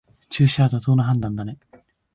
[0.31, 1.59] 中止は妥当な判断だね